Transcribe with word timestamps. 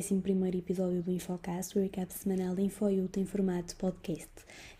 11 0.00 0.56
episódio 0.56 1.02
do 1.02 1.12
Infocast, 1.12 1.76
o 1.78 1.82
recap 1.82 2.10
semanal 2.10 2.54
da 2.54 2.62
InfoIUT 2.62 3.20
em 3.20 3.26
formato 3.26 3.76
podcast. 3.76 4.30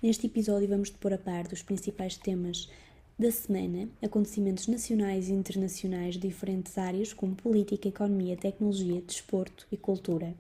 Neste 0.03 0.27
episódio 0.27 0.67
vamos 0.67 0.89
depor 0.89 1.13
a 1.13 1.19
par 1.19 1.47
dos 1.47 1.63
principais 1.63 2.17
temas 2.17 2.71
da 3.19 3.31
semana, 3.31 3.87
acontecimentos 4.03 4.67
nacionais 4.67 5.29
e 5.29 5.33
internacionais 5.33 6.15
de 6.15 6.27
diferentes 6.27 6.79
áreas 6.79 7.13
como 7.13 7.35
política, 7.35 7.87
economia, 7.87 8.35
tecnologia, 8.35 9.03
desporto 9.03 9.67
e 9.71 9.77
cultura. 9.77 10.35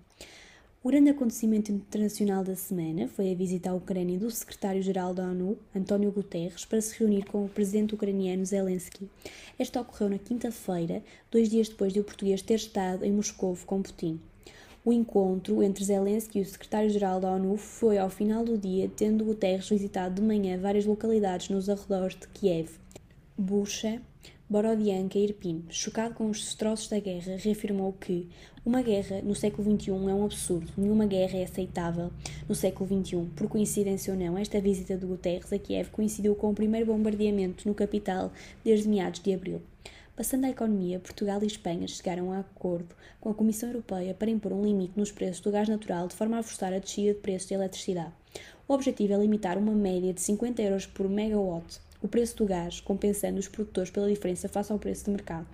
O 0.83 0.88
grande 0.88 1.10
acontecimento 1.10 1.70
internacional 1.70 2.42
da 2.42 2.56
semana 2.56 3.06
foi 3.06 3.30
a 3.30 3.34
visita 3.34 3.69
à 3.69 3.74
Ucrânia 3.74 4.19
do 4.19 4.30
secretário-geral 4.30 5.12
da 5.12 5.24
ONU, 5.24 5.59
António 5.77 6.10
Guterres, 6.10 6.65
para 6.65 6.80
se 6.80 6.98
reunir 6.98 7.27
com 7.27 7.45
o 7.45 7.51
presidente 7.51 7.95
ucraniano 7.95 8.47
Zelensky. 8.47 9.10
Esta 9.59 9.83
ocorreu 9.83 10.09
na 10.09 10.19
quinta-feira, 10.19 11.05
dois 11.30 11.51
dias 11.51 11.69
depois 11.69 11.92
de 11.92 12.01
o 12.01 12.05
português 12.05 12.41
ter 12.41 12.55
estado 12.55 13.05
em 13.05 13.12
Moscou 13.12 13.55
com 13.66 13.83
Putin. 13.83 14.19
O 14.83 14.95
encontro 14.95 15.62
entre 15.62 15.84
Zelensky 15.84 16.39
e 16.39 16.43
o 16.43 16.47
secretário-geral 16.47 17.21
da 17.21 17.30
ONU 17.33 17.59
foi 17.59 17.98
ao 17.98 18.09
final 18.09 18.43
do 18.43 18.57
dia, 18.57 18.91
tendo 18.97 19.27
Guterres 19.27 19.69
visitado 19.69 20.15
de 20.15 20.23
manhã 20.23 20.59
várias 20.59 20.87
localidades 20.87 21.51
nos 21.51 21.69
arredores 21.69 22.16
de 22.16 22.27
Kiev. 22.29 22.71
Bucha, 23.37 24.01
Borodianka 24.48 25.19
e 25.19 25.24
Irpin, 25.24 25.66
chocado 25.69 26.15
com 26.15 26.30
os 26.30 26.41
destroços 26.41 26.88
da 26.88 26.98
guerra, 26.98 27.37
reafirmou 27.37 27.93
que 27.93 28.27
uma 28.65 28.80
guerra 28.80 29.21
no 29.21 29.35
século 29.35 29.71
XXI 29.79 29.91
é 29.91 29.95
um 30.15 30.24
absurdo, 30.24 30.73
nenhuma 30.79 31.05
guerra 31.05 31.37
é 31.37 31.45
aceitável 31.45 32.10
no 32.49 32.55
século 32.55 33.05
XXI. 33.05 33.29
Por 33.37 33.49
coincidência 33.49 34.15
ou 34.15 34.19
não, 34.19 34.38
esta 34.38 34.62
visita 34.62 34.97
de 34.97 35.05
Guterres 35.05 35.52
a 35.52 35.59
Kiev 35.59 35.91
coincidiu 35.91 36.35
com 36.35 36.49
o 36.49 36.54
primeiro 36.54 36.87
bombardeamento 36.87 37.69
no 37.69 37.74
capital 37.74 38.32
desde 38.65 38.88
meados 38.88 39.21
de 39.21 39.35
abril. 39.35 39.60
Passando 40.21 40.45
à 40.45 40.51
economia, 40.51 41.01
Portugal 41.01 41.43
e 41.43 41.46
Espanha 41.46 41.88
chegaram 41.88 42.30
a 42.30 42.40
acordo 42.40 42.95
com 43.18 43.30
a 43.30 43.35
Comissão 43.35 43.71
Europeia 43.71 44.13
para 44.13 44.29
impor 44.29 44.52
um 44.52 44.63
limite 44.63 44.93
nos 44.95 45.10
preços 45.10 45.40
do 45.40 45.51
gás 45.51 45.66
natural 45.66 46.09
de 46.09 46.15
forma 46.15 46.38
a 46.38 46.43
forçar 46.43 46.74
a 46.74 46.79
descida 46.79 47.15
de 47.15 47.21
preços 47.21 47.49
de 47.49 47.54
eletricidade. 47.54 48.13
O 48.68 48.74
objetivo 48.74 49.15
é 49.15 49.16
limitar 49.16 49.57
uma 49.57 49.73
média 49.73 50.13
de 50.13 50.21
50 50.21 50.60
euros 50.60 50.85
por 50.85 51.09
megawatt 51.09 51.80
o 52.02 52.09
preço 52.09 52.37
do 52.37 52.46
gás, 52.46 52.80
compensando 52.80 53.38
os 53.38 53.48
produtores 53.48 53.90
pela 53.90 54.09
diferença 54.09 54.48
face 54.48 54.73
ao 54.73 54.79
preço 54.79 55.04
de 55.04 55.10
mercado. 55.10 55.46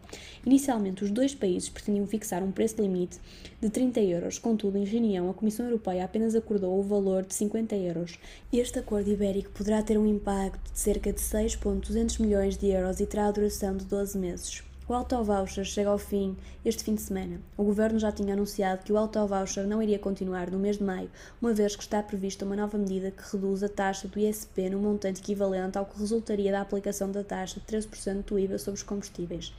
Inicialmente, 0.44 1.05
os 1.05 1.11
dois 1.11 1.34
países 1.34 1.69
pretendiam 1.69 2.06
fixar 2.06 2.42
um 2.42 2.53
preço 2.53 2.80
limite 2.80 3.19
de 3.61 3.70
30 3.70 4.00
euros, 4.00 4.38
contudo, 4.38 4.78
em 4.78 4.84
reunião, 4.84 5.30
a 5.30 5.34
Comissão 5.34 5.66
Europeia 5.66 6.05
apenas 6.05 6.34
acordou 6.34 6.78
o 6.78 6.83
valor 6.83 7.25
de 7.25 7.34
50 7.34 7.75
euros. 7.77 8.19
Este 8.53 8.78
acordo 8.78 9.11
ibérico 9.11 9.50
poderá 9.50 9.83
ter 9.83 9.98
um 9.98 10.06
impacto 10.06 10.72
de 10.72 10.78
cerca 10.78 11.12
de 11.12 11.20
6,200 11.20 12.19
milhões 12.19 12.56
de 12.56 12.66
euros 12.69 13.00
e 13.00 13.06
terá 13.06 13.27
a 13.27 13.33
duração 13.33 13.77
de 13.77 13.84
12 13.84 14.19
meses. 14.19 14.66
O 14.89 14.95
auto-voucher 14.95 15.65
chega 15.65 15.91
ao 15.91 15.98
fim 15.98 16.37
este 16.65 16.84
fim 16.84 16.95
de 16.95 17.03
semana. 17.03 17.41
O 17.56 17.65
governo 17.65 17.98
já 17.98 18.12
tinha 18.12 18.34
anunciado 18.34 18.84
que 18.84 18.93
o 18.93 18.97
auto-voucher 18.97 19.67
não 19.67 19.83
iria 19.83 19.98
continuar 19.98 20.48
no 20.48 20.61
mês 20.61 20.78
de 20.78 20.84
maio, 20.84 21.11
uma 21.43 21.53
vez 21.53 21.75
que 21.75 21.83
está 21.83 22.01
prevista 22.01 22.45
uma 22.45 22.55
nova 22.55 22.78
medida 22.78 23.11
que 23.11 23.23
reduz 23.33 23.65
a 23.65 23.69
taxa 23.69 24.06
do 24.06 24.20
ISP 24.20 24.70
no 24.70 24.78
montante 24.78 25.20
equivalente 25.20 25.77
ao 25.77 25.87
que 25.87 25.98
resultaria 25.98 26.53
da 26.53 26.61
aplicação 26.61 27.11
da 27.11 27.25
taxa 27.25 27.59
de 27.59 27.67
13% 27.67 28.27
do 28.27 28.39
IVA 28.39 28.59
sobre 28.59 28.78
os 28.78 28.84
combustíveis. 28.84 29.53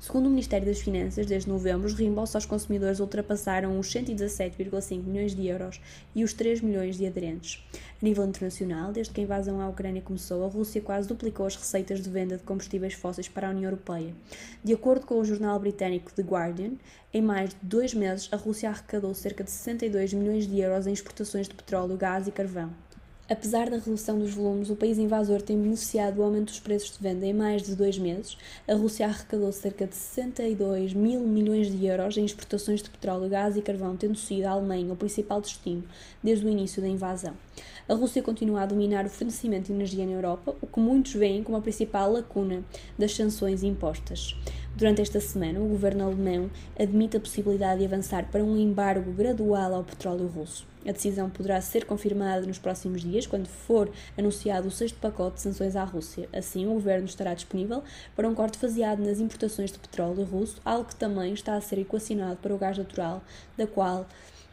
Segundo 0.00 0.26
o 0.26 0.30
Ministério 0.30 0.66
das 0.66 0.80
Finanças, 0.80 1.26
desde 1.26 1.48
novembro, 1.48 1.86
os 1.86 1.94
reembolsos 1.94 2.34
aos 2.34 2.46
consumidores 2.46 2.98
ultrapassaram 2.98 3.78
os 3.78 3.86
117,5 3.86 5.04
milhões 5.04 5.32
de 5.32 5.46
euros 5.46 5.80
e 6.12 6.24
os 6.24 6.32
3 6.32 6.60
milhões 6.60 6.96
de 6.96 7.06
aderentes. 7.06 7.64
Nível 8.02 8.26
internacional, 8.26 8.90
desde 8.90 9.12
que 9.12 9.20
a 9.20 9.24
invasão 9.24 9.60
à 9.60 9.68
Ucrânia 9.68 10.02
começou, 10.02 10.44
a 10.44 10.48
Rússia 10.48 10.80
quase 10.80 11.06
duplicou 11.06 11.46
as 11.46 11.54
receitas 11.54 12.02
de 12.02 12.10
venda 12.10 12.36
de 12.36 12.42
combustíveis 12.42 12.94
fósseis 12.94 13.28
para 13.28 13.46
a 13.46 13.50
União 13.52 13.70
Europeia. 13.70 14.12
De 14.64 14.74
acordo 14.74 15.06
com 15.06 15.20
o 15.20 15.24
jornal 15.24 15.56
britânico 15.60 16.12
The 16.12 16.22
Guardian, 16.22 16.72
em 17.14 17.22
mais 17.22 17.50
de 17.50 17.56
dois 17.62 17.94
meses, 17.94 18.28
a 18.32 18.36
Rússia 18.36 18.70
arrecadou 18.70 19.14
cerca 19.14 19.44
de 19.44 19.52
62 19.52 20.14
milhões 20.14 20.48
de 20.48 20.58
euros 20.58 20.88
em 20.88 20.92
exportações 20.92 21.46
de 21.46 21.54
petróleo, 21.54 21.96
gás 21.96 22.26
e 22.26 22.32
carvão. 22.32 22.72
Apesar 23.32 23.70
da 23.70 23.78
redução 23.78 24.18
dos 24.18 24.34
volumes, 24.34 24.68
o 24.68 24.76
país 24.76 24.98
invasor 24.98 25.40
tem 25.40 25.56
beneficiado 25.56 26.16
do 26.16 26.22
aumento 26.22 26.48
dos 26.48 26.60
preços 26.60 26.94
de 26.94 27.02
venda 27.02 27.24
em 27.24 27.32
mais 27.32 27.62
de 27.62 27.74
dois 27.74 27.96
meses. 27.96 28.36
A 28.68 28.74
Rússia 28.74 29.06
arrecadou 29.06 29.50
cerca 29.52 29.86
de 29.86 29.94
62 29.96 30.92
mil 30.92 31.20
milhões 31.20 31.72
de 31.72 31.86
euros 31.86 32.18
em 32.18 32.26
exportações 32.26 32.82
de 32.82 32.90
petróleo, 32.90 33.30
gás 33.30 33.56
e 33.56 33.62
carvão, 33.62 33.96
tendo 33.96 34.18
sido 34.18 34.44
a 34.44 34.50
Alemanha 34.50 34.92
o 34.92 34.96
principal 34.96 35.40
destino 35.40 35.82
desde 36.22 36.44
o 36.44 36.50
início 36.50 36.82
da 36.82 36.88
invasão. 36.88 37.32
A 37.88 37.94
Rússia 37.94 38.22
continua 38.22 38.64
a 38.64 38.66
dominar 38.66 39.06
o 39.06 39.08
fornecimento 39.08 39.68
de 39.68 39.72
energia 39.72 40.04
na 40.04 40.12
Europa, 40.12 40.54
o 40.60 40.66
que 40.66 40.78
muitos 40.78 41.14
veem 41.14 41.42
como 41.42 41.56
a 41.56 41.62
principal 41.62 42.12
lacuna 42.12 42.62
das 42.98 43.14
sanções 43.14 43.62
impostas. 43.62 44.36
Durante 44.74 45.02
esta 45.02 45.20
semana, 45.20 45.60
o 45.60 45.68
governo 45.68 46.06
alemão 46.06 46.50
admite 46.80 47.16
a 47.16 47.20
possibilidade 47.20 47.80
de 47.80 47.84
avançar 47.84 48.30
para 48.30 48.42
um 48.42 48.56
embargo 48.56 49.12
gradual 49.12 49.74
ao 49.74 49.84
petróleo 49.84 50.26
russo. 50.26 50.66
A 50.86 50.92
decisão 50.92 51.28
poderá 51.28 51.60
ser 51.60 51.84
confirmada 51.84 52.46
nos 52.46 52.58
próximos 52.58 53.02
dias, 53.02 53.26
quando 53.26 53.46
for 53.46 53.90
anunciado 54.16 54.66
o 54.66 54.70
sexto 54.70 54.98
pacote 54.98 55.36
de 55.36 55.42
sanções 55.42 55.76
à 55.76 55.84
Rússia. 55.84 56.26
Assim, 56.32 56.66
o 56.66 56.72
governo 56.72 57.04
estará 57.04 57.34
disponível 57.34 57.82
para 58.16 58.26
um 58.26 58.34
corte 58.34 58.56
faseado 58.56 59.00
nas 59.00 59.20
importações 59.20 59.70
de 59.70 59.78
petróleo 59.78 60.24
russo, 60.24 60.60
algo 60.64 60.88
que 60.88 60.96
também 60.96 61.34
está 61.34 61.54
a 61.54 61.60
ser 61.60 61.78
equacionado 61.78 62.38
para 62.38 62.54
o 62.54 62.58
gás 62.58 62.78
natural, 62.78 63.22
da 63.56 63.66
qual 63.66 64.06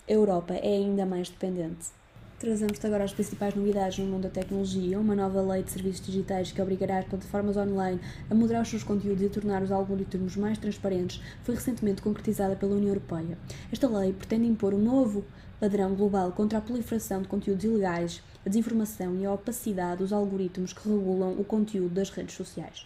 a 0.07 0.11
Europa 0.11 0.53
é 0.53 0.67
ainda 0.67 1.05
mais 1.05 1.29
dependente. 1.29 1.98
Trazemos-te 2.39 2.87
agora 2.87 3.03
as 3.03 3.11
principais 3.11 3.53
novidades 3.53 3.97
no 3.99 4.05
mundo 4.05 4.23
da 4.23 4.29
tecnologia. 4.29 4.97
Uma 4.97 5.13
nova 5.13 5.41
lei 5.41 5.61
de 5.61 5.71
serviços 5.71 6.05
digitais 6.05 6.53
que 6.53 6.61
obrigará 6.61 6.99
as 6.99 7.05
plataformas 7.05 7.57
online 7.57 7.99
a 8.29 8.33
moderar 8.33 8.61
os 8.61 8.69
seus 8.69 8.81
conteúdos 8.81 9.21
e 9.21 9.27
tornar 9.27 9.61
os 9.61 9.73
algoritmos 9.73 10.37
mais 10.37 10.57
transparentes 10.57 11.21
foi 11.43 11.55
recentemente 11.55 12.01
concretizada 12.01 12.55
pela 12.55 12.75
União 12.75 12.91
Europeia. 12.91 13.37
Esta 13.69 13.89
lei 13.89 14.13
pretende 14.13 14.47
impor 14.47 14.73
um 14.73 14.81
novo 14.81 15.25
padrão 15.59 15.93
global 15.93 16.31
contra 16.31 16.57
a 16.57 16.61
proliferação 16.61 17.21
de 17.21 17.27
conteúdos 17.27 17.65
ilegais, 17.65 18.21
a 18.45 18.49
desinformação 18.49 19.15
e 19.17 19.25
a 19.25 19.33
opacidade 19.33 19.99
dos 19.99 20.13
algoritmos 20.13 20.73
que 20.73 20.87
regulam 20.87 21.33
o 21.33 21.43
conteúdo 21.43 21.93
das 21.93 22.09
redes 22.09 22.35
sociais. 22.35 22.85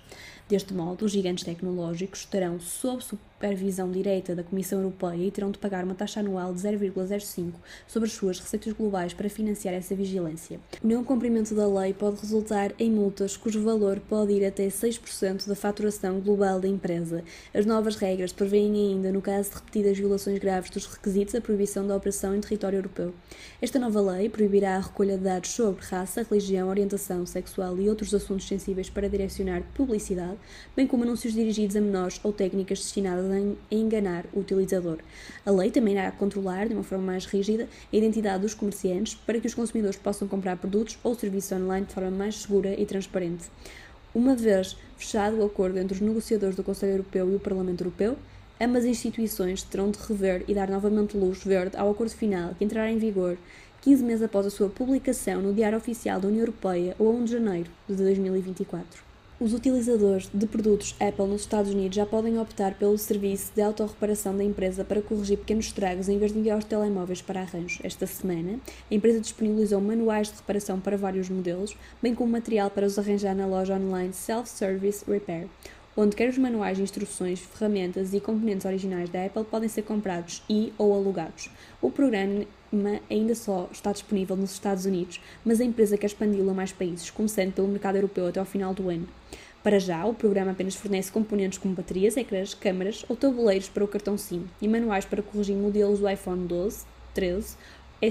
Deste 0.49 0.73
modo, 0.73 1.05
os 1.05 1.11
gigantes 1.11 1.45
tecnológicos 1.45 2.19
estarão 2.19 2.59
sob 2.59 3.01
supervisão 3.03 3.89
direta 3.91 4.35
da 4.35 4.43
Comissão 4.43 4.79
Europeia 4.79 5.27
e 5.27 5.31
terão 5.31 5.51
de 5.51 5.57
pagar 5.57 5.83
uma 5.83 5.95
taxa 5.95 6.19
anual 6.19 6.53
de 6.53 6.61
0,05 6.61 7.53
sobre 7.87 8.07
as 8.07 8.13
suas 8.13 8.39
receitas 8.39 8.73
globais 8.73 9.13
para 9.13 9.29
financiar 9.29 9.73
essa 9.73 9.95
vigilância. 9.95 10.59
O 10.83 10.87
não 10.87 11.03
cumprimento 11.03 11.55
da 11.55 11.67
lei 11.67 11.93
pode 11.93 12.21
resultar 12.21 12.71
em 12.77 12.91
multas 12.91 13.35
cujo 13.37 13.63
valor 13.63 13.99
pode 14.01 14.33
ir 14.33 14.45
até 14.45 14.67
6% 14.67 15.47
da 15.47 15.55
faturação 15.55 16.19
global 16.19 16.59
da 16.59 16.67
empresa. 16.67 17.23
As 17.53 17.65
novas 17.65 17.95
regras 17.95 18.31
prevêem 18.31 18.75
ainda, 18.75 19.11
no 19.11 19.21
caso 19.21 19.49
de 19.49 19.55
repetidas 19.55 19.97
violações 19.97 20.39
graves 20.39 20.69
dos 20.69 20.85
requisitos, 20.85 21.35
a 21.35 21.41
proibição 21.41 21.87
da 21.87 21.95
operação 21.95 22.35
em 22.35 22.41
território 22.41 22.62
europeu. 22.71 23.11
Esta 23.59 23.79
nova 23.79 23.99
lei 23.99 24.29
proibirá 24.29 24.75
a 24.75 24.79
recolha 24.79 25.17
de 25.17 25.23
dados 25.23 25.49
sobre 25.49 25.83
raça, 25.85 26.21
religião, 26.29 26.69
orientação 26.69 27.25
sexual 27.25 27.79
e 27.79 27.89
outros 27.89 28.13
assuntos 28.13 28.47
sensíveis 28.47 28.91
para 28.91 29.09
direcionar 29.09 29.63
publicidade 29.73 30.37
bem 30.75 30.85
como 30.85 31.03
anúncios 31.03 31.33
dirigidos 31.33 31.75
a 31.75 31.81
menores 31.81 32.19
ou 32.23 32.31
técnicas 32.31 32.79
destinadas 32.79 33.25
a 33.25 33.75
enganar 33.75 34.25
o 34.33 34.39
utilizador. 34.41 34.99
A 35.43 35.49
lei 35.49 35.71
também 35.71 35.95
irá 35.95 36.11
controlar, 36.11 36.67
de 36.67 36.75
uma 36.75 36.83
forma 36.83 37.05
mais 37.05 37.25
rígida, 37.25 37.67
a 37.91 37.95
identidade 37.95 38.43
dos 38.43 38.53
comerciantes 38.53 39.15
para 39.15 39.39
que 39.39 39.47
os 39.47 39.53
consumidores 39.55 39.97
possam 39.97 40.27
comprar 40.27 40.57
produtos 40.57 40.99
ou 41.03 41.15
serviços 41.15 41.51
online 41.53 41.87
de 41.87 41.93
forma 41.93 42.11
mais 42.11 42.35
segura 42.35 42.79
e 42.79 42.85
transparente. 42.85 43.45
Uma 44.13 44.35
vez 44.35 44.77
fechado 44.95 45.37
o 45.37 45.45
acordo 45.45 45.79
entre 45.79 45.95
os 45.95 46.01
negociadores 46.01 46.55
do 46.55 46.63
Conselho 46.63 46.93
Europeu 46.93 47.31
e 47.31 47.35
o 47.35 47.39
Parlamento 47.39 47.81
Europeu, 47.81 48.15
ambas 48.59 48.85
instituições 48.85 49.63
terão 49.63 49.91
de 49.91 49.99
rever 49.99 50.43
e 50.47 50.53
dar 50.53 50.69
novamente 50.69 51.17
luz 51.17 51.43
verde 51.43 51.77
ao 51.77 51.91
acordo 51.91 52.13
final 52.13 52.53
que 52.55 52.63
entrará 52.63 52.91
em 52.91 52.97
vigor 52.97 53.37
15 53.81 54.03
meses 54.03 54.23
após 54.23 54.45
a 54.45 54.49
sua 54.49 54.69
publicação 54.69 55.41
no 55.41 55.53
Diário 55.53 55.77
Oficial 55.77 56.19
da 56.19 56.27
União 56.27 56.41
Europeia 56.41 56.95
ou 56.97 57.09
a 57.09 57.11
1 57.11 57.23
de 57.25 57.31
janeiro 57.31 57.69
de 57.87 57.95
2024. 57.95 59.13
Os 59.43 59.51
utilizadores 59.51 60.29
de 60.33 60.47
produtos 60.47 60.95
Apple 61.01 61.25
nos 61.25 61.41
Estados 61.41 61.73
Unidos 61.73 61.95
já 61.97 62.05
podem 62.05 62.39
optar 62.39 62.75
pelo 62.75 62.97
serviço 62.97 63.51
de 63.53 63.61
autorreparação 63.61 64.37
da 64.37 64.43
empresa 64.43 64.85
para 64.85 65.01
corrigir 65.01 65.37
pequenos 65.37 65.65
estragos 65.65 66.07
em 66.07 66.17
vez 66.17 66.31
de 66.31 66.39
enviar 66.39 66.57
os 66.57 66.63
telemóveis 66.63 67.21
para 67.21 67.41
arranjo. 67.41 67.81
Esta 67.83 68.07
semana, 68.07 68.57
a 68.89 68.95
empresa 68.95 69.19
disponibilizou 69.19 69.81
manuais 69.81 70.29
de 70.29 70.35
reparação 70.35 70.79
para 70.79 70.95
vários 70.95 71.27
modelos, 71.27 71.75
bem 72.01 72.15
como 72.15 72.31
material 72.31 72.69
para 72.69 72.85
os 72.85 72.97
arranjar 72.97 73.35
na 73.35 73.45
loja 73.45 73.75
online 73.75 74.13
Self-Service 74.13 75.03
Repair, 75.05 75.49
onde 75.95 76.15
quer 76.15 76.29
os 76.29 76.37
manuais 76.37 76.79
instruções, 76.79 77.39
ferramentas 77.39 78.13
e 78.13 78.19
componentes 78.19 78.65
originais 78.65 79.09
da 79.09 79.25
Apple 79.25 79.43
podem 79.43 79.69
ser 79.69 79.83
comprados 79.83 80.41
e 80.49 80.73
ou 80.77 80.93
alugados. 80.93 81.49
O 81.81 81.91
programa 81.91 82.45
ainda 83.09 83.35
só 83.35 83.69
está 83.71 83.91
disponível 83.91 84.35
nos 84.35 84.51
Estados 84.51 84.85
Unidos, 84.85 85.21
mas 85.45 85.61
a 85.61 85.63
empresa 85.63 85.97
quer 85.97 86.07
expandi-lo 86.07 86.49
a 86.49 86.53
mais 86.53 86.71
países, 86.71 87.09
começando 87.09 87.53
pelo 87.53 87.67
mercado 87.67 87.95
europeu 87.95 88.27
até 88.27 88.39
ao 88.39 88.45
final 88.45 88.73
do 88.73 88.89
ano. 88.89 89.07
Para 89.61 89.79
já, 89.79 90.05
o 90.05 90.13
programa 90.13 90.51
apenas 90.51 90.75
fornece 90.75 91.11
componentes 91.11 91.57
como 91.57 91.73
baterias, 91.73 92.17
ecrãs, 92.17 92.53
câmaras 92.53 93.05
ou 93.07 93.15
tabuleiros 93.15 93.69
para 93.69 93.83
o 93.83 93.87
cartão 93.87 94.17
SIM 94.17 94.45
e 94.61 94.67
manuais 94.67 95.05
para 95.05 95.21
corrigir 95.21 95.55
modelos 95.55 95.99
do 95.99 96.09
iPhone 96.09 96.45
12, 96.45 96.85
13, 97.13 97.55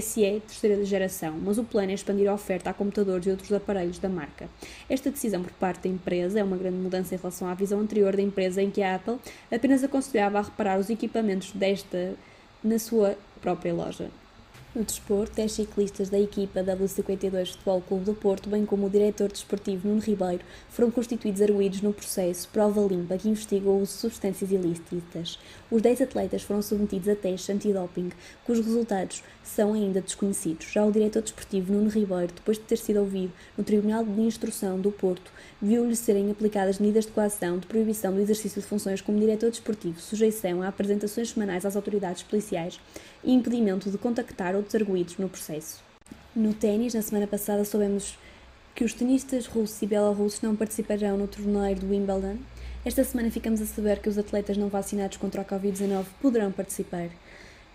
SE 0.01 0.41
terceira 0.47 0.83
geração, 0.83 1.39
mas 1.43 1.57
o 1.57 1.63
plano 1.63 1.91
é 1.91 1.93
expandir 1.93 2.29
a 2.29 2.33
oferta 2.33 2.69
a 2.69 2.73
computadores 2.73 3.27
e 3.27 3.29
outros 3.29 3.51
aparelhos 3.51 3.99
da 3.99 4.09
marca. 4.09 4.49
Esta 4.89 5.11
decisão 5.11 5.43
por 5.43 5.51
parte 5.53 5.83
da 5.83 5.89
empresa 5.89 6.39
é 6.39 6.43
uma 6.43 6.57
grande 6.57 6.77
mudança 6.77 7.13
em 7.13 7.17
relação 7.17 7.47
à 7.47 7.53
visão 7.53 7.79
anterior 7.79 8.15
da 8.15 8.21
empresa 8.21 8.61
em 8.61 8.71
que 8.71 8.81
a 8.81 8.95
Apple 8.95 9.17
apenas 9.51 9.83
aconselhava 9.83 10.39
a 10.39 10.41
reparar 10.41 10.79
os 10.79 10.89
equipamentos 10.89 11.51
desta 11.51 12.15
na 12.63 12.79
sua 12.79 13.17
própria 13.41 13.73
loja. 13.73 14.09
No 14.75 14.83
desporto, 14.83 15.35
10 15.35 15.51
ciclistas 15.51 16.09
da 16.09 16.19
equipa 16.19 16.63
W52 16.63 17.51
Futebol 17.51 17.81
Clube 17.81 18.05
do 18.05 18.15
Porto, 18.15 18.49
bem 18.49 18.65
como 18.65 18.87
o 18.87 18.89
diretor 18.89 19.31
desportivo 19.31 19.87
Nuno 19.87 20.01
Ribeiro, 20.01 20.43
foram 20.67 20.89
constituídos 20.89 21.43
arguídos 21.43 21.81
no 21.83 21.93
processo 21.93 22.49
Prova 22.49 22.81
Limpa 22.81 23.15
que 23.15 23.29
investiga 23.29 23.69
o 23.69 23.81
uso 23.81 23.93
de 23.93 23.99
substâncias 23.99 24.51
ilícitas. 24.51 25.37
Os 25.69 25.79
10 25.79 26.01
atletas 26.01 26.41
foram 26.41 26.63
submetidos 26.63 27.07
a 27.07 27.15
testes 27.15 27.51
antidoping, 27.51 28.09
cujos 28.43 28.65
resultados 28.65 29.21
são 29.43 29.73
ainda 29.73 30.01
desconhecidos. 30.01 30.71
Já 30.71 30.83
o 30.83 30.91
diretor 30.91 31.21
desportivo 31.21 31.71
Nuno 31.71 31.89
Ribeiro, 31.91 32.33
depois 32.33 32.57
de 32.57 32.63
ter 32.63 32.77
sido 32.77 33.01
ouvido 33.01 33.31
no 33.55 33.63
Tribunal 33.63 34.03
de 34.03 34.21
Instrução 34.21 34.79
do 34.79 34.91
Porto, 34.91 35.31
viu-lhe 35.61 35.95
serem 35.95 36.31
aplicadas 36.31 36.79
medidas 36.79 37.05
de 37.05 37.11
coação 37.11 37.59
de 37.59 37.67
proibição 37.67 38.11
do 38.11 38.21
exercício 38.21 38.59
de 38.59 38.67
funções 38.67 39.01
como 39.01 39.19
diretor 39.19 39.51
desportivo, 39.51 39.99
sujeição 39.99 40.63
a 40.63 40.67
apresentações 40.67 41.29
semanais 41.29 41.63
às 41.63 41.75
autoridades 41.75 42.23
policiais 42.23 42.79
e 43.23 43.31
impedimento 43.31 43.91
de 43.91 43.99
contactar 43.99 44.55
outros 44.63 44.75
arguídos 44.75 45.17
no 45.17 45.29
processo. 45.29 45.83
No 46.35 46.53
ténis, 46.53 46.93
na 46.93 47.01
semana 47.01 47.27
passada 47.27 47.65
soubemos 47.65 48.17
que 48.73 48.83
os 48.83 48.93
tenistas 48.93 49.45
russos 49.45 49.79
e 49.81 49.85
belorussos 49.85 50.41
não 50.41 50.55
participarão 50.55 51.17
no 51.17 51.27
torneio 51.27 51.75
do 51.75 51.89
Wimbledon. 51.89 52.37
Esta 52.83 53.03
semana 53.03 53.29
ficamos 53.29 53.61
a 53.61 53.65
saber 53.65 53.99
que 53.99 54.09
os 54.09 54.17
atletas 54.17 54.57
não 54.57 54.67
vacinados 54.67 55.17
contra 55.17 55.41
a 55.41 55.45
Covid-19 55.45 56.05
poderão 56.21 56.51
participar. 56.51 57.09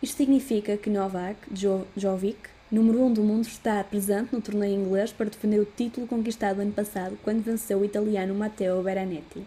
Isto 0.03 0.17
significa 0.17 0.77
que 0.77 0.91
Novak 0.91 1.39
Djokovic, 1.51 2.39
número 2.71 3.01
1 3.01 3.07
um 3.07 3.13
do 3.13 3.23
mundo, 3.23 3.47
está 3.47 3.83
presente 3.85 4.33
no 4.33 4.41
torneio 4.41 4.81
inglês 4.81 5.13
para 5.13 5.31
defender 5.31 5.61
o 5.61 5.65
título 5.65 6.07
conquistado 6.07 6.61
ano 6.61 6.73
passado 6.73 7.19
quando 7.23 7.45
venceu 7.45 7.79
o 7.79 7.85
italiano 7.85 8.35
Matteo 8.35 8.83
Beranetti 8.83 9.45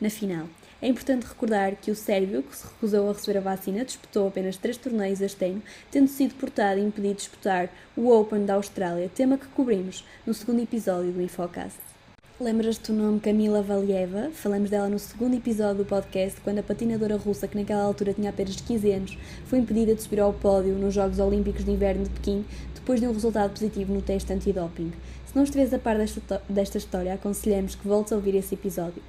na 0.00 0.10
final. 0.10 0.46
É 0.80 0.86
importante 0.86 1.26
recordar 1.26 1.74
que 1.74 1.90
o 1.90 1.94
sérvio, 1.96 2.40
que 2.40 2.56
se 2.56 2.64
recusou 2.64 3.10
a 3.10 3.12
receber 3.12 3.38
a 3.38 3.40
vacina, 3.40 3.84
disputou 3.84 4.28
apenas 4.28 4.56
três 4.56 4.76
torneios 4.76 5.20
este 5.20 5.44
ano, 5.44 5.60
tendo 5.90 6.06
sido 6.06 6.36
portado 6.36 6.78
e 6.78 6.84
impedido 6.84 7.14
de 7.14 7.18
disputar 7.18 7.68
o 7.96 8.08
Open 8.08 8.46
da 8.46 8.54
Austrália, 8.54 9.10
tema 9.12 9.36
que 9.36 9.48
cobrimos 9.48 10.04
no 10.24 10.32
segundo 10.32 10.62
episódio 10.62 11.10
do 11.10 11.20
Infocast. 11.20 11.80
Lembras-te 12.40 12.92
do 12.92 13.02
nome 13.02 13.18
Camila 13.18 13.60
Valieva? 13.60 14.30
Falamos 14.32 14.70
dela 14.70 14.88
no 14.88 15.00
segundo 15.00 15.34
episódio 15.34 15.82
do 15.82 15.84
podcast, 15.84 16.40
quando 16.42 16.60
a 16.60 16.62
patinadora 16.62 17.16
russa, 17.16 17.48
que 17.48 17.58
naquela 17.58 17.82
altura 17.82 18.14
tinha 18.14 18.30
apenas 18.30 18.60
15 18.60 18.92
anos, 18.92 19.18
foi 19.46 19.58
impedida 19.58 19.96
de 19.96 20.02
subir 20.02 20.20
ao 20.20 20.32
pódio 20.32 20.74
nos 20.74 20.94
Jogos 20.94 21.18
Olímpicos 21.18 21.64
de 21.64 21.72
Inverno 21.72 22.04
de 22.04 22.10
Pequim 22.10 22.44
depois 22.72 23.00
de 23.00 23.08
um 23.08 23.12
resultado 23.12 23.50
positivo 23.50 23.92
no 23.92 24.00
teste 24.00 24.32
antidoping. 24.32 24.92
Se 25.26 25.34
não 25.34 25.42
estiveres 25.42 25.74
a 25.74 25.78
par 25.80 25.98
desta, 25.98 26.40
desta 26.48 26.78
história, 26.78 27.14
aconselhamos 27.14 27.74
que 27.74 27.88
voltes 27.88 28.12
a 28.12 28.16
ouvir 28.16 28.36
esse 28.36 28.54
episódio. 28.54 29.02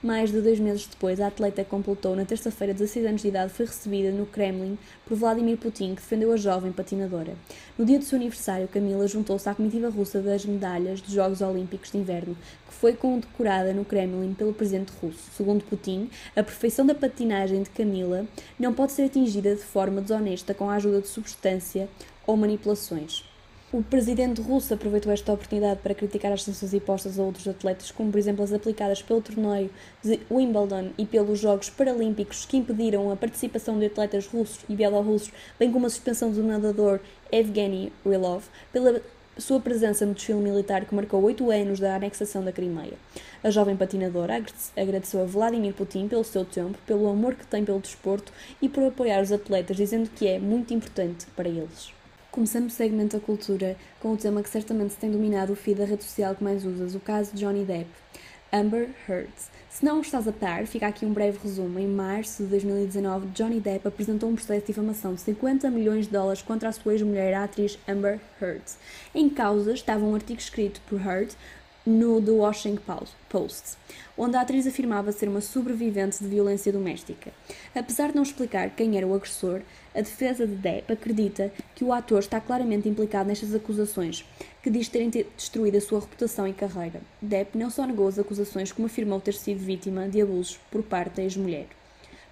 Mais 0.00 0.30
de 0.30 0.40
dois 0.40 0.60
meses 0.60 0.86
depois, 0.86 1.20
a 1.20 1.26
atleta 1.26 1.64
completou 1.64 2.14
na 2.14 2.24
terça-feira 2.24 2.72
16 2.72 3.04
anos 3.04 3.22
de 3.22 3.28
idade 3.28 3.52
foi 3.52 3.66
recebida 3.66 4.12
no 4.12 4.26
Kremlin 4.26 4.78
por 5.04 5.16
Vladimir 5.16 5.56
Putin, 5.58 5.96
que 5.96 6.02
defendeu 6.02 6.32
a 6.32 6.36
jovem 6.36 6.70
patinadora. 6.70 7.34
No 7.76 7.84
dia 7.84 7.98
do 7.98 8.04
seu 8.04 8.14
aniversário, 8.14 8.68
Camila 8.68 9.08
juntou-se 9.08 9.48
à 9.48 9.54
comitiva 9.56 9.88
russa 9.88 10.22
das 10.22 10.44
medalhas 10.44 11.00
dos 11.00 11.12
Jogos 11.12 11.40
Olímpicos 11.40 11.90
de 11.90 11.98
Inverno, 11.98 12.38
que 12.68 12.74
foi 12.74 12.92
condecorada 12.92 13.74
no 13.74 13.84
Kremlin 13.84 14.34
pelo 14.34 14.54
presidente 14.54 14.92
russo. 15.02 15.32
Segundo 15.36 15.64
Putin, 15.64 16.08
a 16.36 16.44
perfeição 16.44 16.86
da 16.86 16.94
patinagem 16.94 17.64
de 17.64 17.70
Camila 17.70 18.24
não 18.56 18.72
pode 18.72 18.92
ser 18.92 19.02
atingida 19.02 19.56
de 19.56 19.62
forma 19.62 20.00
desonesta 20.00 20.54
com 20.54 20.70
a 20.70 20.74
ajuda 20.74 21.00
de 21.00 21.08
substância 21.08 21.88
ou 22.24 22.36
manipulações. 22.36 23.27
O 23.70 23.82
presidente 23.82 24.40
russo 24.40 24.72
aproveitou 24.72 25.12
esta 25.12 25.30
oportunidade 25.30 25.80
para 25.82 25.94
criticar 25.94 26.32
as 26.32 26.42
sanções 26.42 26.72
impostas 26.72 27.18
a 27.18 27.22
outros 27.22 27.46
atletas, 27.46 27.90
como 27.90 28.10
por 28.10 28.16
exemplo 28.16 28.42
as 28.42 28.50
aplicadas 28.50 29.02
pelo 29.02 29.20
torneio 29.20 29.68
de 30.02 30.18
Wimbledon 30.30 30.92
e 30.96 31.04
pelos 31.04 31.38
Jogos 31.38 31.68
Paralímpicos, 31.68 32.46
que 32.46 32.56
impediram 32.56 33.12
a 33.12 33.16
participação 33.16 33.78
de 33.78 33.84
atletas 33.84 34.26
russos 34.26 34.60
e 34.70 34.74
bielorrussos, 34.74 35.30
bem 35.58 35.70
como 35.70 35.84
a 35.84 35.90
suspensão 35.90 36.32
do 36.32 36.42
nadador 36.42 36.98
Evgeny 37.30 37.92
Rilov 38.06 38.44
pela 38.72 39.02
sua 39.36 39.60
presença 39.60 40.06
no 40.06 40.14
desfile 40.14 40.40
militar 40.40 40.86
que 40.86 40.94
marcou 40.94 41.22
oito 41.24 41.50
anos 41.50 41.78
da 41.78 41.94
anexação 41.94 42.42
da 42.42 42.50
Crimeia. 42.50 42.94
A 43.44 43.50
jovem 43.50 43.76
patinadora 43.76 44.42
agradeceu 44.74 45.20
a 45.20 45.26
Vladimir 45.26 45.74
Putin 45.74 46.08
pelo 46.08 46.24
seu 46.24 46.46
tempo, 46.46 46.78
pelo 46.86 47.06
amor 47.06 47.34
que 47.34 47.46
tem 47.46 47.66
pelo 47.66 47.80
desporto 47.80 48.32
e 48.62 48.68
por 48.68 48.82
apoiar 48.82 49.22
os 49.22 49.30
atletas, 49.30 49.76
dizendo 49.76 50.08
que 50.08 50.26
é 50.26 50.38
muito 50.38 50.72
importante 50.72 51.26
para 51.36 51.50
eles. 51.50 51.97
Começamos 52.38 52.72
o 52.72 52.76
segmento 52.76 53.18
da 53.18 53.20
cultura 53.20 53.76
com 53.98 54.12
o 54.12 54.16
tema 54.16 54.44
que 54.44 54.48
certamente 54.48 54.94
tem 54.94 55.10
dominado 55.10 55.52
o 55.52 55.56
feed 55.56 55.80
da 55.80 55.84
rede 55.84 56.04
social 56.04 56.36
que 56.36 56.44
mais 56.44 56.64
usas, 56.64 56.94
o 56.94 57.00
caso 57.00 57.32
de 57.32 57.40
Johnny 57.40 57.64
Depp. 57.64 57.90
Amber 58.52 58.90
Heard. 59.08 59.32
Se 59.68 59.84
não 59.84 60.00
estás 60.00 60.28
a 60.28 60.32
par, 60.32 60.64
fica 60.64 60.86
aqui 60.86 61.04
um 61.04 61.12
breve 61.12 61.36
resumo. 61.42 61.80
Em 61.80 61.88
março 61.88 62.44
de 62.44 62.50
2019, 62.50 63.26
Johnny 63.34 63.58
Depp 63.58 63.88
apresentou 63.88 64.30
um 64.30 64.36
processo 64.36 64.60
de 64.60 64.66
difamação 64.68 65.14
de 65.14 65.20
50 65.22 65.68
milhões 65.68 66.06
de 66.06 66.12
dólares 66.12 66.40
contra 66.40 66.68
a 66.68 66.72
sua 66.72 66.92
ex-mulher, 66.92 67.34
a 67.34 67.42
atriz 67.42 67.76
Amber 67.88 68.20
Heard. 68.40 68.62
Em 69.12 69.28
causa 69.28 69.72
estava 69.72 70.04
um 70.04 70.14
artigo 70.14 70.38
escrito 70.38 70.80
por 70.88 71.04
Heard 71.04 71.34
no 71.88 72.20
The 72.20 72.32
Washington 72.32 73.00
Post, 73.30 73.78
onde 74.14 74.36
a 74.36 74.42
atriz 74.42 74.66
afirmava 74.66 75.10
ser 75.10 75.26
uma 75.26 75.40
sobrevivente 75.40 76.22
de 76.22 76.28
violência 76.28 76.70
doméstica. 76.70 77.32
Apesar 77.74 78.10
de 78.10 78.16
não 78.16 78.22
explicar 78.22 78.68
quem 78.76 78.98
era 78.98 79.06
o 79.06 79.14
agressor, 79.14 79.62
a 79.94 80.02
defesa 80.02 80.46
de 80.46 80.54
Depp 80.54 80.92
acredita 80.92 81.50
que 81.74 81.84
o 81.84 81.92
ator 81.92 82.18
está 82.18 82.42
claramente 82.42 82.90
implicado 82.90 83.30
nestas 83.30 83.54
acusações, 83.54 84.22
que 84.62 84.68
diz 84.68 84.86
terem 84.88 85.08
destruído 85.08 85.78
a 85.78 85.80
sua 85.80 86.00
reputação 86.00 86.46
e 86.46 86.52
carreira. 86.52 87.00
Depp 87.22 87.56
não 87.56 87.70
só 87.70 87.86
negou 87.86 88.06
as 88.06 88.18
acusações, 88.18 88.70
como 88.70 88.86
afirmou 88.86 89.18
ter 89.18 89.32
sido 89.32 89.58
vítima 89.58 90.06
de 90.10 90.20
abusos 90.20 90.60
por 90.70 90.82
parte 90.82 91.16
da 91.16 91.22
ex-mulher. 91.22 91.77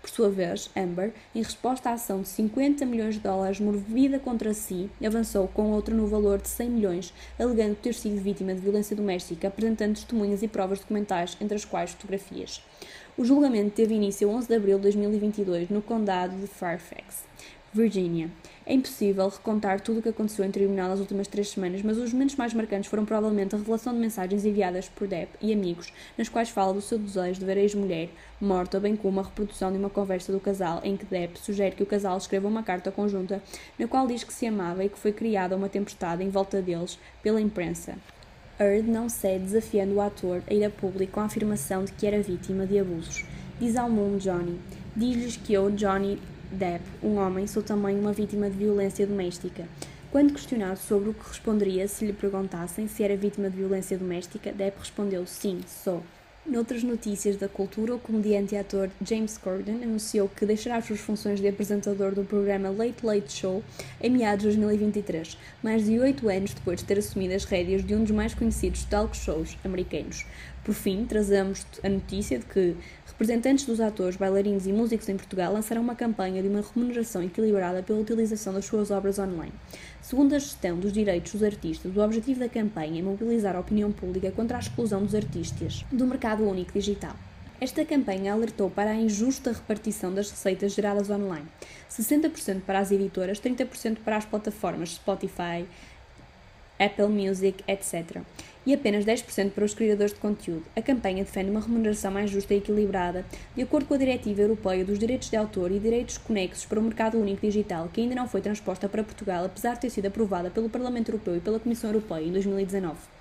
Por 0.06 0.12
sua 0.12 0.30
vez, 0.30 0.70
Amber, 0.76 1.12
em 1.34 1.42
resposta 1.42 1.90
à 1.90 1.94
ação 1.94 2.22
de 2.22 2.28
50 2.28 2.86
milhões 2.86 3.16
de 3.16 3.20
dólares 3.22 3.58
movida 3.58 4.20
contra 4.20 4.54
si, 4.54 4.88
avançou 5.04 5.48
com 5.48 5.72
outro 5.72 5.96
no 5.96 6.06
valor 6.06 6.40
de 6.40 6.48
100 6.48 6.70
milhões, 6.70 7.12
alegando 7.36 7.74
ter 7.74 7.92
sido 7.92 8.22
vítima 8.22 8.54
de 8.54 8.60
violência 8.60 8.94
doméstica, 8.94 9.48
apresentando 9.48 9.96
testemunhas 9.96 10.44
e 10.44 10.48
provas 10.48 10.78
documentais, 10.78 11.36
entre 11.40 11.56
as 11.56 11.64
quais 11.64 11.90
fotografias. 11.90 12.62
O 13.18 13.24
julgamento 13.24 13.74
teve 13.74 13.94
início 13.94 14.28
11 14.28 14.46
de 14.46 14.54
abril 14.54 14.76
de 14.76 14.82
2022 14.82 15.70
no 15.70 15.82
condado 15.82 16.36
de 16.36 16.46
Fairfax. 16.46 17.24
Virginia. 17.76 18.30
É 18.64 18.72
impossível 18.72 19.28
recontar 19.28 19.80
tudo 19.80 20.00
o 20.00 20.02
que 20.02 20.08
aconteceu 20.08 20.44
em 20.44 20.50
tribunal 20.50 20.88
nas 20.88 20.98
últimas 20.98 21.28
três 21.28 21.50
semanas, 21.50 21.82
mas 21.82 21.98
os 21.98 22.12
momentos 22.12 22.34
mais 22.34 22.54
marcantes 22.54 22.88
foram 22.88 23.04
provavelmente 23.04 23.54
a 23.54 23.58
revelação 23.58 23.92
de 23.92 24.00
mensagens 24.00 24.44
enviadas 24.44 24.88
por 24.88 25.06
Depp 25.06 25.32
e 25.40 25.52
amigos, 25.52 25.92
nas 26.16 26.28
quais 26.28 26.48
fala 26.48 26.72
do 26.72 26.80
seu 26.80 26.98
desejo 26.98 27.38
de 27.40 27.44
ver 27.44 27.58
a 27.58 27.60
ex-mulher 27.60 28.08
morta, 28.40 28.80
bem 28.80 28.96
como 28.96 29.20
a 29.20 29.22
reprodução 29.22 29.70
de 29.70 29.78
uma 29.78 29.90
conversa 29.90 30.32
do 30.32 30.40
casal 30.40 30.80
em 30.82 30.96
que 30.96 31.04
Depp 31.04 31.38
sugere 31.38 31.76
que 31.76 31.82
o 31.82 31.86
casal 31.86 32.16
escreva 32.16 32.48
uma 32.48 32.62
carta 32.62 32.90
conjunta 32.90 33.42
na 33.78 33.86
qual 33.86 34.06
diz 34.06 34.24
que 34.24 34.32
se 34.32 34.46
amava 34.46 34.82
e 34.82 34.88
que 34.88 34.98
foi 34.98 35.12
criada 35.12 35.54
uma 35.54 35.68
tempestade 35.68 36.24
em 36.24 36.30
volta 36.30 36.62
deles 36.62 36.98
pela 37.22 37.40
imprensa. 37.40 37.94
Heard 38.58 38.88
não 38.88 39.08
cede 39.10 39.44
desafiando 39.44 39.94
o 39.94 40.00
ator 40.00 40.42
a 40.48 40.54
ir 40.54 40.64
a 40.64 40.70
público 40.70 41.12
com 41.12 41.20
a 41.20 41.24
afirmação 41.24 41.84
de 41.84 41.92
que 41.92 42.06
era 42.06 42.22
vítima 42.22 42.66
de 42.66 42.78
abusos. 42.78 43.22
Diz 43.60 43.76
ao 43.76 43.90
mundo 43.90 44.18
Johnny. 44.18 44.58
Diz-lhes 44.96 45.36
que 45.36 45.52
eu, 45.52 45.70
Johnny, 45.70 46.18
Depp, 46.50 46.84
um 47.02 47.16
homem, 47.16 47.46
sou 47.46 47.62
também 47.62 47.98
uma 47.98 48.12
vítima 48.12 48.48
de 48.48 48.56
violência 48.56 49.06
doméstica. 49.06 49.66
Quando 50.12 50.32
questionado 50.32 50.78
sobre 50.78 51.10
o 51.10 51.14
que 51.14 51.28
responderia 51.28 51.86
se 51.88 52.06
lhe 52.06 52.12
perguntassem 52.12 52.86
se 52.88 53.02
era 53.02 53.16
vítima 53.16 53.50
de 53.50 53.56
violência 53.56 53.98
doméstica, 53.98 54.52
Depp 54.52 54.78
respondeu: 54.78 55.26
Sim, 55.26 55.60
sou. 55.66 56.02
Noutras 56.46 56.84
notícias 56.84 57.36
da 57.36 57.48
cultura, 57.48 57.96
o 57.96 57.98
comediante 57.98 58.54
e 58.54 58.58
ator 58.58 58.88
James 59.04 59.36
Corden 59.36 59.82
anunciou 59.82 60.28
que 60.28 60.46
deixará 60.46 60.76
as 60.76 60.84
suas 60.84 61.00
funções 61.00 61.40
de 61.40 61.48
apresentador 61.48 62.14
do 62.14 62.22
programa 62.22 62.70
Late 62.70 63.04
Late 63.04 63.32
Show 63.32 63.64
em 64.00 64.10
meados 64.10 64.54
de 64.54 64.60
2023, 64.60 65.36
mais 65.60 65.84
de 65.84 65.98
oito 65.98 66.28
anos 66.28 66.54
depois 66.54 66.78
de 66.78 66.84
ter 66.84 66.98
assumido 66.98 67.34
as 67.34 67.44
rédeas 67.44 67.84
de 67.84 67.96
um 67.96 68.04
dos 68.04 68.12
mais 68.12 68.32
conhecidos 68.32 68.84
talk 68.84 69.16
shows 69.16 69.58
americanos. 69.64 70.24
Por 70.62 70.72
fim, 70.72 71.04
trazemos 71.04 71.66
a 71.82 71.88
notícia 71.88 72.38
de 72.38 72.44
que 72.46 72.76
representantes 73.18 73.64
dos 73.64 73.80
atores, 73.80 74.14
bailarinos 74.16 74.66
e 74.66 74.72
músicos 74.74 75.08
em 75.08 75.16
Portugal 75.16 75.50
lançaram 75.50 75.80
uma 75.80 75.94
campanha 75.94 76.42
de 76.42 76.48
uma 76.48 76.60
remuneração 76.60 77.22
equilibrada 77.22 77.82
pela 77.82 77.98
utilização 77.98 78.52
das 78.52 78.66
suas 78.66 78.90
obras 78.90 79.18
online. 79.18 79.54
Segundo 80.02 80.34
a 80.34 80.38
gestão 80.38 80.78
dos 80.78 80.92
direitos 80.92 81.32
dos 81.32 81.42
artistas, 81.42 81.96
o 81.96 82.00
objetivo 82.00 82.40
da 82.40 82.48
campanha 82.48 83.00
é 83.00 83.02
mobilizar 83.02 83.56
a 83.56 83.60
opinião 83.60 83.90
pública 83.90 84.30
contra 84.30 84.58
a 84.58 84.60
exclusão 84.60 85.02
dos 85.02 85.14
artistas 85.14 85.82
do 85.90 86.06
mercado 86.06 86.44
único 86.44 86.74
digital. 86.74 87.16
Esta 87.58 87.86
campanha 87.86 88.34
alertou 88.34 88.68
para 88.68 88.90
a 88.90 88.94
injusta 88.94 89.50
repartição 89.50 90.12
das 90.12 90.30
receitas 90.30 90.74
geradas 90.74 91.08
online: 91.08 91.46
60% 91.90 92.60
para 92.66 92.80
as 92.80 92.90
editoras, 92.90 93.40
30% 93.40 93.96
para 94.04 94.18
as 94.18 94.26
plataformas 94.26 94.96
Spotify, 94.96 95.66
Apple 96.78 97.08
Music, 97.08 97.62
etc 97.66 98.22
e 98.66 98.74
apenas 98.74 99.04
10% 99.04 99.52
para 99.52 99.64
os 99.64 99.74
criadores 99.74 100.12
de 100.12 100.18
conteúdo. 100.18 100.64
A 100.74 100.82
campanha 100.82 101.22
defende 101.22 101.50
uma 101.50 101.60
remuneração 101.60 102.10
mais 102.10 102.28
justa 102.28 102.52
e 102.52 102.58
equilibrada, 102.58 103.24
de 103.54 103.62
acordo 103.62 103.86
com 103.86 103.94
a 103.94 103.98
Diretiva 103.98 104.42
Europeia 104.42 104.84
dos 104.84 104.98
Direitos 104.98 105.30
de 105.30 105.36
Autor 105.36 105.70
e 105.70 105.78
Direitos 105.78 106.18
Conexos 106.18 106.66
para 106.66 106.80
o 106.80 106.82
Mercado 106.82 107.16
Único 107.16 107.42
Digital, 107.42 107.88
que 107.92 108.00
ainda 108.00 108.16
não 108.16 108.28
foi 108.28 108.40
transposta 108.40 108.88
para 108.88 109.04
Portugal, 109.04 109.44
apesar 109.44 109.74
de 109.74 109.82
ter 109.82 109.90
sido 109.90 110.06
aprovada 110.06 110.50
pelo 110.50 110.68
Parlamento 110.68 111.10
Europeu 111.10 111.36
e 111.36 111.40
pela 111.40 111.60
Comissão 111.60 111.90
Europeia 111.90 112.24
em 112.24 112.32
2019. 112.32 113.15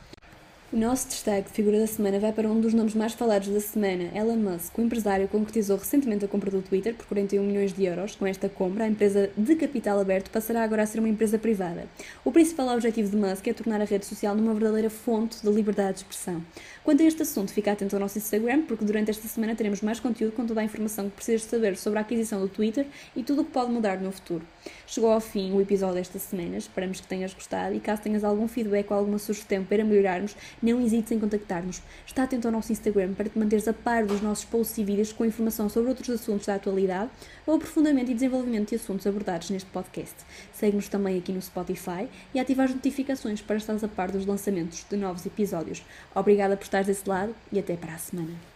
O 0.75 0.77
nosso 0.77 1.08
destaque 1.08 1.48
de 1.48 1.55
figura 1.55 1.79
da 1.79 1.88
semana 1.88 2.20
vai 2.20 2.34
para 2.34 2.50
um 2.50 2.60
dos 2.60 2.74
nomes 2.74 2.94
mais 2.94 3.13
falados 3.13 3.48
da 3.48 3.62
semana, 3.62 4.12
Elon 4.13 4.36
Musk. 4.36 4.77
O 4.77 4.82
empresário 4.82 5.25
concretizou 5.25 5.77
recentemente 5.77 6.25
a 6.25 6.27
compra 6.27 6.51
do 6.51 6.62
Twitter 6.62 6.94
por 6.94 7.05
41 7.05 7.41
milhões 7.41 7.72
de 7.72 7.86
euros. 7.86 8.13
Com 8.13 8.27
esta 8.27 8.50
compra, 8.50 8.84
a 8.84 8.88
empresa 8.89 9.29
de 9.38 9.55
capital 9.55 9.98
aberto 10.01 10.29
passará 10.29 10.62
agora 10.62 10.84
a 10.84 10.86
ser 10.86 11.00
uma 11.00 11.08
empresa 11.08 11.39
privada. 11.39 11.88
O 12.25 12.32
principal 12.34 12.67
objetivo 12.67 13.10
de 13.10 13.15
Musk 13.15 13.48
é 13.48 13.53
tornar 13.53 13.79
a 13.79 13.86
rede 13.86 14.05
social 14.05 14.36
numa 14.36 14.53
verdadeira 14.53 14.89
fonte 14.89 15.41
de 15.41 15.50
liberdade 15.50 15.94
de 15.94 15.98
expressão. 16.00 16.44
Quanto 16.84 17.01
a 17.01 17.05
este 17.05 17.22
assunto, 17.22 17.53
fica 17.53 17.72
atento 17.72 17.96
ao 17.96 18.01
nosso 18.01 18.17
Instagram, 18.17 18.63
porque 18.63 18.84
durante 18.84 19.10
esta 19.10 19.29
semana 19.29 19.55
teremos 19.55 19.82
mais 19.82 20.01
conteúdo 20.01 20.34
com 20.34 20.46
toda 20.46 20.60
a 20.60 20.63
informação 20.65 21.05
que 21.05 21.15
precisas 21.15 21.44
saber 21.44 21.77
sobre 21.77 22.00
a 22.00 22.01
aquisição 22.01 22.41
do 22.41 22.50
Twitter 22.50 22.86
e 23.15 23.24
tudo 23.24 23.44
o 23.44 23.46
que 23.46 23.51
pode 23.51 23.72
mudar 23.72 24.01
no 24.01 24.12
futuro. 24.12 24.46
Chegou 24.86 25.12
ao 25.12 25.22
fim 25.22 25.53
o 25.53 25.62
episódio 25.62 25.96
desta 25.96 26.20
semana, 26.20 26.58
esperamos 26.58 27.00
que 27.00 27.08
tenhas 27.08 27.34
gostado 27.34 27.74
e 27.74 27.79
caso 27.79 28.01
tenhas 28.01 28.25
algum 28.25 28.48
feedback 28.48 28.91
ou 28.91 28.98
alguma 28.98 29.20
sugestão 29.20 29.63
para 29.63 29.84
melhorarmos, 29.86 30.36
não 30.65 30.81
hesites 30.81 31.12
em 31.12 31.19
contactar-nos. 31.19 31.81
Está 32.05 32.24
atento 32.24 32.48
ao 32.48 32.51
nosso 32.51 32.72
Instagram 32.72 33.13
para 33.13 33.29
te 33.29 33.38
manteres 33.38 33.67
a 33.67 33.74
par 33.74 34.05
dos 34.05 34.22
nossos 34.22 34.45
posts 34.45 34.77
e 34.77 34.84
vídeos 34.84 35.13
com 35.13 35.25
informação 35.25 35.69
sobre 35.69 35.89
outros 35.89 36.10
assuntos 36.10 36.48
da 36.48 36.55
atualidade 36.55 37.10
ou 37.45 37.55
aprofundamento 37.55 38.12
e 38.12 38.13
desenvolvimento 38.13 38.69
de 38.69 38.75
assuntos 38.75 39.05
abordados 39.05 39.50
neste 39.50 39.69
podcast. 39.69 40.15
Segue-nos 40.53 40.88
também 40.88 41.17
aqui 41.17 41.31
no 41.31 41.41
Spotify 41.41 42.07
e 42.34 42.39
ativa 42.39 42.63
as 42.63 42.74
notificações 42.74 43.41
para 43.41 43.57
estares 43.57 43.84
a 43.84 43.88
par 43.88 44.12
dos 44.12 44.25
lançamentos 44.25 44.86
de 44.89 44.98
novos 44.98 45.25
episódios. 45.25 45.84
Obrigada 46.13 46.57
por 46.57 46.63
estares 46.63 46.88
desse 46.88 47.07
lado 47.07 47.36
e 47.51 47.60
até 47.60 47.75
para 47.75 47.93
a 47.93 47.98
semana. 47.98 48.54